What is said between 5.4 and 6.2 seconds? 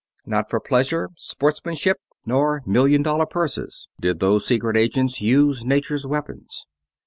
Nature's